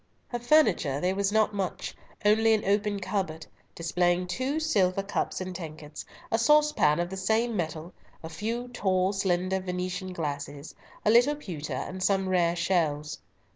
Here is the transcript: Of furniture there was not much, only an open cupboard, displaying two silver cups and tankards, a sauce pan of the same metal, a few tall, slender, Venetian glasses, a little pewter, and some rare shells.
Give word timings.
Of 0.33 0.43
furniture 0.43 0.99
there 0.99 1.13
was 1.13 1.31
not 1.31 1.53
much, 1.53 1.95
only 2.25 2.55
an 2.55 2.65
open 2.65 2.99
cupboard, 2.99 3.45
displaying 3.75 4.25
two 4.25 4.59
silver 4.59 5.03
cups 5.03 5.39
and 5.39 5.55
tankards, 5.55 6.05
a 6.31 6.39
sauce 6.39 6.71
pan 6.71 6.99
of 6.99 7.11
the 7.11 7.17
same 7.17 7.55
metal, 7.55 7.93
a 8.23 8.29
few 8.29 8.67
tall, 8.69 9.13
slender, 9.13 9.59
Venetian 9.59 10.11
glasses, 10.11 10.73
a 11.05 11.11
little 11.11 11.35
pewter, 11.35 11.73
and 11.73 12.01
some 12.01 12.27
rare 12.27 12.55
shells. 12.55 13.19